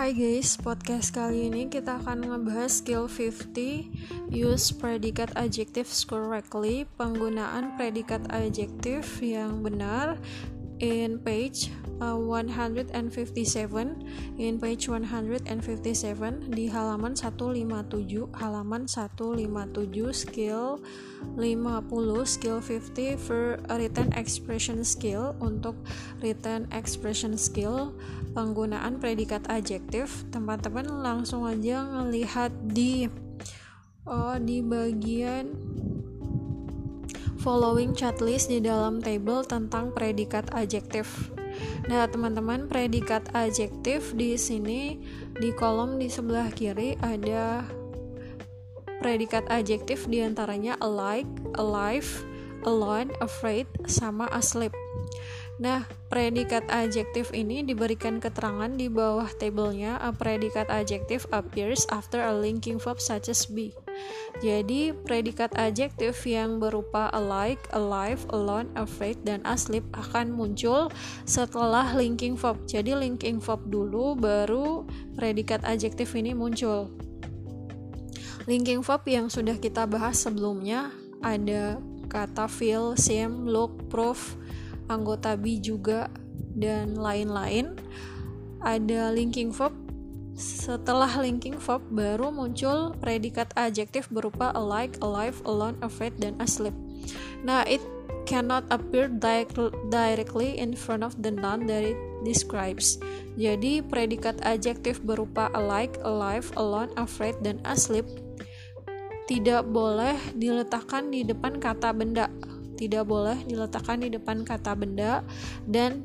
Hai 0.00 0.16
guys, 0.16 0.56
podcast 0.56 1.12
kali 1.12 1.52
ini 1.52 1.68
kita 1.68 2.00
akan 2.00 2.32
ngebahas 2.32 2.72
skill 2.72 3.04
50 3.04 4.32
Use 4.32 4.72
predicate 4.72 5.28
adjectives 5.36 6.08
correctly 6.08 6.88
Penggunaan 6.96 7.76
predikat 7.76 8.24
adjektif 8.32 9.20
yang 9.20 9.60
benar 9.60 10.16
In 10.80 11.20
page 11.20 11.68
uh, 12.00 12.16
157 12.16 12.96
In 14.40 14.56
page 14.56 14.88
157 14.88 15.44
Di 16.48 16.64
halaman 16.72 17.12
157 17.12 18.40
Halaman 18.40 18.88
157 18.88 20.16
Skill 20.16 20.80
50 21.36 22.24
Skill 22.24 22.58
50 22.64 23.20
for 23.20 23.60
written 23.68 24.08
expression 24.16 24.80
skill. 24.80 25.36
Untuk 25.44 25.76
written 26.24 26.64
expression 26.72 27.36
skill 27.36 27.92
penggunaan 28.32 29.02
predikat 29.02 29.46
adjektif 29.50 30.24
teman-teman 30.30 30.86
langsung 30.86 31.46
aja 31.46 31.82
ngelihat 31.82 32.54
di 32.70 33.10
oh, 34.06 34.36
di 34.38 34.62
bagian 34.62 35.54
following 37.40 37.96
checklist 37.96 38.52
di 38.52 38.60
dalam 38.60 39.00
table 39.00 39.40
tentang 39.48 39.96
predikat 39.96 40.52
adjektif. 40.52 41.32
Nah, 41.88 42.04
teman-teman, 42.06 42.68
predikat 42.68 43.32
adjektif 43.32 44.12
di 44.12 44.36
sini 44.36 45.00
di 45.40 45.50
kolom 45.56 45.96
di 45.96 46.12
sebelah 46.12 46.52
kiri 46.52 47.00
ada 47.00 47.64
predikat 49.00 49.48
adjektif 49.48 50.04
di 50.06 50.20
antaranya 50.20 50.76
alike, 50.84 51.28
alive, 51.56 52.22
alone, 52.68 53.08
afraid, 53.24 53.66
sama 53.88 54.28
asleep. 54.36 54.76
Nah, 55.60 55.84
predikat 56.08 56.64
adjektif 56.72 57.36
ini 57.36 57.60
diberikan 57.60 58.16
keterangan 58.16 58.72
di 58.80 58.88
bawah 58.88 59.28
tabelnya. 59.36 60.00
A 60.00 60.08
predikat 60.08 60.72
adjektif 60.72 61.28
appears 61.36 61.84
after 61.92 62.24
a 62.24 62.32
linking 62.32 62.80
verb 62.80 62.96
such 62.96 63.28
as 63.28 63.44
be. 63.44 63.76
Jadi, 64.40 64.96
predikat 65.04 65.52
adjektif 65.60 66.24
yang 66.24 66.64
berupa 66.64 67.12
alike, 67.12 67.60
alive, 67.76 68.24
alone, 68.32 68.72
afraid, 68.72 69.20
dan 69.20 69.44
asleep 69.44 69.84
akan 69.92 70.32
muncul 70.32 70.88
setelah 71.28 71.92
linking 71.92 72.40
verb. 72.40 72.56
Jadi, 72.64 72.96
linking 72.96 73.36
verb 73.36 73.60
dulu, 73.68 74.16
baru 74.16 74.88
predikat 75.12 75.60
adjektif 75.68 76.16
ini 76.16 76.32
muncul. 76.32 76.88
Linking 78.48 78.80
verb 78.80 79.04
yang 79.04 79.28
sudah 79.28 79.60
kita 79.60 79.84
bahas 79.84 80.24
sebelumnya 80.24 80.88
ada 81.20 81.76
kata 82.08 82.48
feel, 82.48 82.96
seem, 82.96 83.44
look, 83.44 83.92
proof, 83.92 84.39
anggota 84.90 85.38
B 85.38 85.62
juga 85.62 86.10
dan 86.58 86.98
lain-lain 86.98 87.78
ada 88.60 89.14
linking 89.14 89.54
verb 89.54 89.72
setelah 90.40 91.20
linking 91.20 91.60
verb 91.60 91.84
baru 91.92 92.32
muncul 92.32 92.96
predikat 92.96 93.52
adjektif 93.60 94.08
berupa 94.08 94.48
alike, 94.56 94.96
alive, 95.04 95.36
alone, 95.44 95.76
afraid, 95.84 96.16
dan 96.16 96.32
asleep. 96.40 96.72
Nah, 97.44 97.60
it 97.68 97.84
cannot 98.24 98.64
appear 98.72 99.12
directly 99.92 100.56
in 100.56 100.72
front 100.72 101.04
of 101.04 101.12
the 101.20 101.28
noun 101.28 101.68
that 101.68 101.84
it 101.84 101.98
describes. 102.24 102.96
Jadi, 103.36 103.84
predikat 103.84 104.40
adjektif 104.40 105.04
berupa 105.04 105.52
alike, 105.52 106.00
alive, 106.08 106.48
alone, 106.56 106.88
afraid, 106.96 107.36
dan 107.44 107.60
asleep 107.68 108.08
tidak 109.28 109.62
boleh 109.70 110.18
diletakkan 110.34 111.14
di 111.14 111.22
depan 111.22 111.62
kata 111.62 111.94
benda 111.94 112.26
tidak 112.80 113.04
boleh 113.04 113.36
diletakkan 113.44 114.00
di 114.00 114.08
depan 114.08 114.40
kata 114.40 114.72
benda 114.72 115.20
dan 115.68 116.00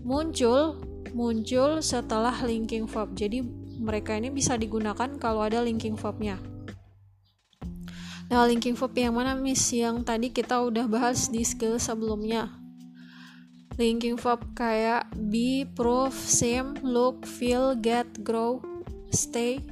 muncul 0.00 0.80
muncul 1.12 1.84
setelah 1.84 2.34
linking 2.44 2.88
verb. 2.88 3.12
Jadi 3.12 3.44
mereka 3.78 4.16
ini 4.16 4.32
bisa 4.32 4.56
digunakan 4.56 5.08
kalau 5.20 5.44
ada 5.44 5.60
linking 5.60 5.94
verbnya. 5.94 6.40
Nah, 8.28 8.44
linking 8.44 8.76
verb 8.76 8.92
yang 8.92 9.16
mana 9.16 9.32
Miss? 9.32 9.72
Yang 9.72 10.04
tadi 10.04 10.28
kita 10.28 10.60
udah 10.60 10.84
bahas 10.84 11.32
di 11.32 11.40
skill 11.44 11.80
sebelumnya. 11.80 12.52
Linking 13.80 14.18
verb 14.18 14.42
kayak 14.52 15.08
be, 15.16 15.64
prove, 15.64 16.12
seem, 16.12 16.76
look, 16.82 17.24
feel, 17.24 17.72
get, 17.78 18.04
grow, 18.20 18.60
stay, 19.08 19.62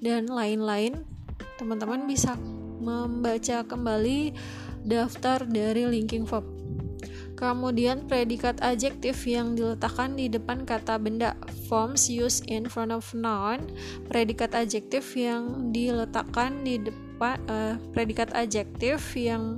dan 0.00 0.30
lain-lain. 0.30 1.04
Teman-teman 1.60 2.08
bisa 2.08 2.38
membaca 2.80 3.60
kembali 3.68 4.32
daftar 4.84 5.44
dari 5.44 5.86
linking 5.88 6.24
verb. 6.24 6.46
Kemudian 7.40 8.04
predikat 8.04 8.60
adjektif 8.60 9.24
yang 9.24 9.56
diletakkan 9.56 10.12
di 10.12 10.28
depan 10.28 10.68
kata 10.68 11.00
benda 11.00 11.32
forms 11.72 12.12
used 12.12 12.44
in 12.52 12.68
front 12.68 12.92
of 12.92 13.08
noun. 13.16 13.64
Predikat 14.12 14.52
adjektif 14.52 15.16
yang 15.16 15.72
diletakkan 15.72 16.60
di 16.60 16.84
depan 16.84 17.40
uh, 17.48 17.80
predikat 17.96 18.28
adjektif 18.36 19.16
yang 19.16 19.56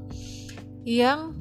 yang 0.86 1.34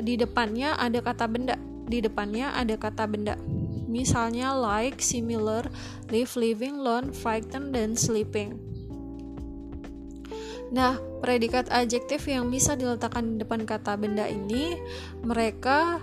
di 0.00 0.16
depannya 0.16 0.72
ada 0.80 1.04
kata 1.04 1.28
benda. 1.28 1.60
Di 1.84 2.00
depannya 2.00 2.56
ada 2.56 2.80
kata 2.80 3.04
benda. 3.04 3.36
Misalnya 3.84 4.56
like, 4.56 5.04
similar, 5.04 5.68
live, 6.08 6.32
living, 6.32 6.80
lone, 6.80 7.12
frightened, 7.12 7.76
dan 7.76 7.92
sleeping. 7.92 8.56
Nah, 10.74 10.98
predikat 11.22 11.70
adjektif 11.70 12.26
yang 12.26 12.50
bisa 12.50 12.74
diletakkan 12.74 13.38
di 13.38 13.46
depan 13.46 13.62
kata 13.62 13.94
benda 13.94 14.26
ini, 14.26 14.74
mereka 15.22 16.02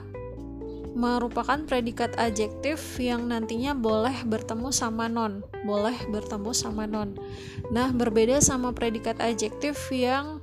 merupakan 0.95 1.59
predikat 1.67 2.15
adjektif 2.15 2.79
yang 2.99 3.27
nantinya 3.27 3.75
boleh 3.75 4.23
bertemu 4.23 4.71
sama 4.71 5.11
non, 5.11 5.43
boleh 5.67 5.95
bertemu 6.07 6.51
sama 6.55 6.87
non. 6.87 7.19
Nah, 7.67 7.91
berbeda 7.91 8.39
sama 8.39 8.71
predikat 8.71 9.19
adjektif 9.19 9.75
yang 9.91 10.39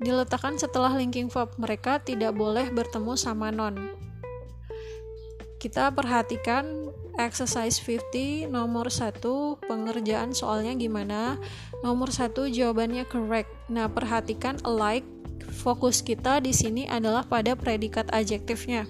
diletakkan 0.00 0.60
setelah 0.60 0.92
linking 0.96 1.32
verb, 1.32 1.52
mereka 1.56 2.00
tidak 2.04 2.36
boleh 2.36 2.68
bertemu 2.68 3.16
sama 3.16 3.48
non. 3.48 3.76
Kita 5.60 5.92
perhatikan 5.92 6.89
exercise 7.26 7.80
50 7.82 8.48
nomor 8.48 8.88
1 8.88 9.20
pengerjaan 9.66 10.32
soalnya 10.32 10.72
gimana 10.76 11.36
nomor 11.84 12.08
1 12.12 12.32
jawabannya 12.52 13.04
correct 13.08 13.50
nah 13.68 13.88
perhatikan 13.88 14.56
alike 14.64 15.06
fokus 15.50 16.00
kita 16.00 16.38
di 16.40 16.54
sini 16.54 16.86
adalah 16.86 17.26
pada 17.26 17.56
predikat 17.56 18.08
adjektifnya 18.12 18.88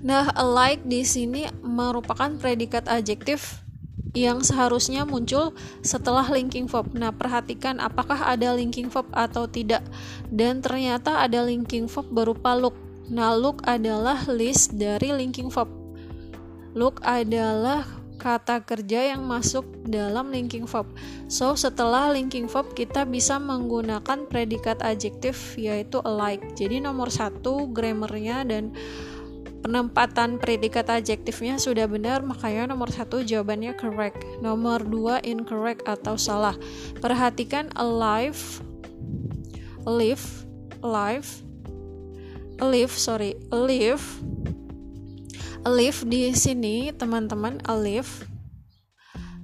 nah 0.00 0.30
alike 0.34 0.82
di 0.86 1.02
sini 1.02 1.50
merupakan 1.62 2.30
predikat 2.38 2.86
adjektif 2.86 3.66
yang 4.16 4.40
seharusnya 4.40 5.04
muncul 5.04 5.52
setelah 5.84 6.24
linking 6.32 6.64
verb. 6.64 6.88
Nah, 6.96 7.12
perhatikan 7.12 7.76
apakah 7.84 8.16
ada 8.16 8.56
linking 8.56 8.88
verb 8.88 9.04
atau 9.12 9.44
tidak. 9.44 9.84
Dan 10.32 10.64
ternyata 10.64 11.20
ada 11.20 11.44
linking 11.44 11.84
verb 11.84 12.08
berupa 12.08 12.56
look. 12.56 12.72
Nah, 13.12 13.36
look 13.36 13.60
adalah 13.68 14.24
list 14.24 14.72
dari 14.80 15.12
linking 15.12 15.52
verb. 15.52 15.85
Look 16.76 17.00
adalah 17.00 17.88
kata 18.20 18.64
kerja 18.64 19.16
yang 19.16 19.24
masuk 19.24 19.64
dalam 19.88 20.28
linking 20.28 20.68
verb. 20.68 20.84
So, 21.30 21.56
setelah 21.56 22.12
linking 22.12 22.52
verb 22.52 22.76
kita 22.76 23.08
bisa 23.08 23.40
menggunakan 23.40 24.28
predikat 24.28 24.84
adjektif 24.84 25.56
yaitu 25.56 26.04
alike. 26.04 26.52
Jadi 26.52 26.84
nomor 26.84 27.08
satu 27.08 27.70
grammarnya 27.72 28.44
dan 28.44 28.76
penempatan 29.64 30.36
predikat 30.36 30.90
adjektifnya 30.90 31.56
sudah 31.56 31.88
benar, 31.88 32.20
makanya 32.20 32.76
nomor 32.76 32.92
satu 32.92 33.24
jawabannya 33.24 33.72
correct. 33.78 34.20
Nomor 34.44 34.84
dua 34.84 35.22
incorrect 35.24 35.86
atau 35.88 36.20
salah. 36.20 36.58
Perhatikan 37.00 37.72
alive, 37.78 38.60
live, 39.88 40.24
live, 40.84 41.30
live, 42.60 42.92
sorry, 42.92 43.38
live 43.48 44.02
Alif 45.66 46.06
di 46.06 46.30
sini 46.30 46.94
teman-teman 46.94 47.58
alif 47.66 48.22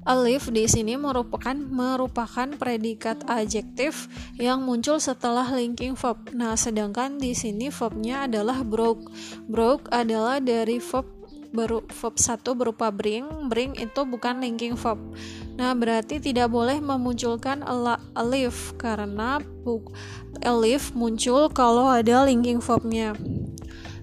Alif 0.06 0.54
di 0.54 0.70
sini 0.70 0.94
merupakan 0.94 1.50
merupakan 1.50 2.46
predikat 2.46 3.26
adjektif 3.26 4.06
yang 4.38 4.62
muncul 4.62 5.02
setelah 5.02 5.42
linking 5.50 5.98
verb. 5.98 6.30
Nah, 6.30 6.54
sedangkan 6.54 7.18
di 7.18 7.34
sini 7.34 7.74
verbnya 7.74 8.30
adalah 8.30 8.62
broke. 8.62 9.10
Broke 9.50 9.90
adalah 9.90 10.38
dari 10.38 10.78
verb 10.78 11.10
baru 11.50 11.82
verb 11.90 12.14
satu 12.14 12.54
berupa 12.54 12.94
bring. 12.94 13.50
Bring 13.50 13.74
itu 13.74 14.06
bukan 14.06 14.46
linking 14.46 14.78
verb. 14.78 15.02
Nah, 15.58 15.74
berarti 15.74 16.22
tidak 16.22 16.54
boleh 16.54 16.78
memunculkan 16.78 17.66
alif 18.14 18.78
karena 18.78 19.42
alif 20.46 20.94
muncul 20.94 21.50
kalau 21.50 21.90
ada 21.90 22.22
linking 22.22 22.62
verbnya. 22.62 23.18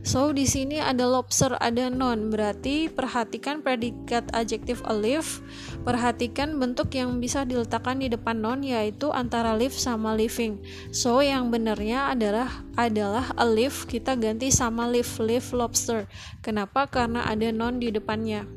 So 0.10 0.34
di 0.34 0.50
sini 0.50 0.82
ada 0.82 1.06
lobster, 1.06 1.54
ada 1.62 1.86
non. 1.86 2.34
Berarti 2.34 2.90
perhatikan 2.90 3.62
predikat 3.62 4.26
adjektif 4.34 4.82
alif. 4.90 5.46
Perhatikan 5.86 6.58
bentuk 6.58 6.98
yang 6.98 7.22
bisa 7.22 7.46
diletakkan 7.46 8.02
di 8.02 8.10
depan 8.10 8.42
non 8.42 8.66
yaitu 8.66 9.14
antara 9.14 9.54
live 9.54 9.78
sama 9.78 10.18
living. 10.18 10.66
So 10.90 11.22
yang 11.22 11.54
benarnya 11.54 12.10
adalah 12.10 12.50
adalah 12.74 13.30
alif 13.38 13.86
kita 13.86 14.18
ganti 14.18 14.50
sama 14.50 14.90
live, 14.90 15.14
live 15.22 15.46
lobster. 15.54 16.10
Kenapa? 16.42 16.90
Karena 16.90 17.30
ada 17.30 17.54
non 17.54 17.78
di 17.78 17.94
depannya. 17.94 18.50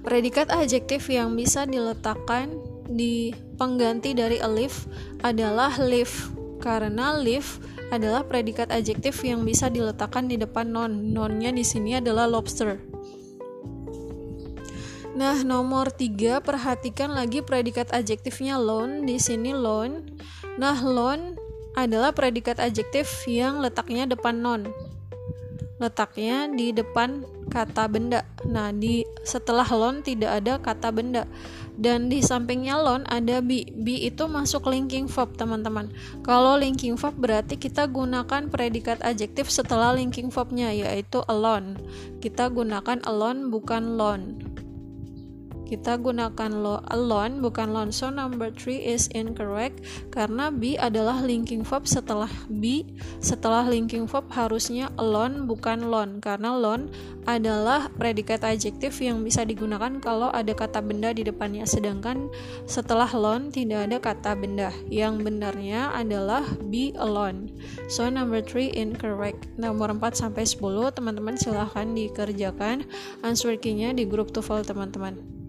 Predikat 0.00 0.48
adjektif 0.56 1.04
yang 1.12 1.36
bisa 1.36 1.68
diletakkan 1.68 2.48
di 2.88 3.36
pengganti 3.60 4.16
dari 4.16 4.40
a 4.40 4.48
leaf 4.48 4.88
adalah 5.20 5.76
live 5.76 6.32
karena 6.64 7.12
live 7.20 7.60
adalah 7.92 8.24
predikat 8.24 8.72
adjektif 8.72 9.20
yang 9.20 9.44
bisa 9.44 9.68
diletakkan 9.68 10.24
di 10.24 10.40
depan 10.40 10.72
non. 10.72 11.12
Nonnya 11.12 11.52
di 11.52 11.60
sini 11.60 12.00
adalah 12.00 12.24
lobster. 12.24 12.80
Nah, 15.12 15.44
nomor 15.44 15.92
tiga 15.92 16.40
perhatikan 16.40 17.12
lagi 17.12 17.44
predikat 17.44 17.92
adjektifnya 17.92 18.56
lone. 18.56 19.04
Di 19.04 19.20
sini 19.20 19.52
lone. 19.52 20.08
Nah, 20.56 20.80
lone 20.80 21.36
adalah 21.76 22.16
predikat 22.16 22.56
adjektif 22.56 23.28
yang 23.28 23.60
letaknya 23.60 24.08
depan 24.08 24.40
non. 24.40 24.72
Letaknya 25.76 26.48
di 26.48 26.72
depan 26.72 27.28
kata 27.52 27.92
benda. 27.92 28.24
Nah, 28.48 28.72
di 28.72 29.04
setelah 29.20 29.68
lone 29.68 30.00
tidak 30.00 30.40
ada 30.40 30.56
kata 30.56 30.88
benda. 30.88 31.28
Dan 31.82 32.06
di 32.06 32.22
sampingnya 32.22 32.78
lone 32.78 33.02
ada 33.10 33.42
be. 33.42 33.66
Be 33.74 34.06
itu 34.06 34.30
masuk 34.30 34.70
linking 34.70 35.10
verb, 35.10 35.34
teman-teman. 35.34 35.90
Kalau 36.22 36.54
linking 36.54 36.94
verb 36.94 37.18
berarti 37.18 37.58
kita 37.58 37.90
gunakan 37.90 38.46
predikat 38.46 39.02
adjektif 39.02 39.50
setelah 39.50 39.90
linking 39.90 40.30
verbnya 40.30 40.70
yaitu 40.70 41.26
alone. 41.26 41.74
Kita 42.22 42.46
gunakan 42.54 43.02
alone 43.02 43.50
bukan 43.50 43.98
lone 43.98 44.51
kita 45.72 45.96
gunakan 45.96 46.52
lo 46.52 46.84
alone 46.92 47.40
bukan 47.40 47.72
lone 47.72 47.88
so 47.88 48.12
number 48.12 48.52
3 48.52 48.76
is 48.76 49.08
incorrect 49.16 49.80
karena 50.12 50.52
be 50.52 50.76
adalah 50.76 51.24
linking 51.24 51.64
verb 51.64 51.88
setelah 51.88 52.28
be 52.52 52.84
setelah 53.24 53.64
linking 53.64 54.04
verb 54.04 54.28
harusnya 54.36 54.92
alone 55.00 55.48
bukan 55.48 55.88
lone 55.88 56.20
karena 56.20 56.52
lone 56.52 56.92
adalah 57.24 57.86
predikat 57.94 58.42
adjektif 58.42 58.98
yang 58.98 59.22
bisa 59.22 59.46
digunakan 59.46 60.02
kalau 60.02 60.28
ada 60.34 60.50
kata 60.52 60.82
benda 60.82 61.14
di 61.14 61.22
depannya. 61.22 61.62
Sedangkan 61.62 62.26
setelah 62.66 63.06
lone 63.14 63.54
tidak 63.54 63.86
ada 63.86 63.98
kata 64.02 64.34
benda. 64.34 64.74
Yang 64.90 65.22
benarnya 65.22 65.94
adalah 65.94 66.42
be 66.66 66.90
alone 66.98 67.54
so 67.86 68.06
number 68.10 68.42
3 68.42 68.74
incorrect. 68.74 69.46
Nomor 69.54 69.94
4 69.94 70.18
sampai 70.18 70.42
10 70.42 70.58
teman-teman 70.98 71.38
silahkan 71.38 71.86
dikerjakan. 71.86 72.84
Answer 73.22 73.54
key-nya 73.54 73.94
di 73.94 74.02
grup 74.02 74.34
TOEFL 74.34 74.66
teman-teman 74.66 75.41